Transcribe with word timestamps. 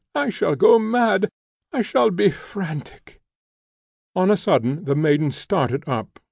I 0.15 0.29
shall 0.31 0.55
go 0.55 0.79
mad! 0.79 1.29
I 1.71 1.83
shall 1.83 2.09
be 2.09 2.31
frantic!" 2.31 3.21
On 4.15 4.31
a 4.31 4.35
sudden 4.35 4.85
the 4.85 4.95
maiden 4.95 5.29
started 5.29 5.83
up. 5.87 6.17